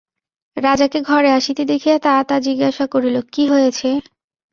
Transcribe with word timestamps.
রাজাকে 0.57 0.99
ঘরে 1.01 1.29
আসিতে 1.31 1.63
দেখিয়া 1.65 1.97
তাতা 1.99 2.35
জিজ্ঞাসা 2.39 2.85
করিল, 2.93 3.15
কী 3.33 3.43
হয়েছে? 3.47 3.89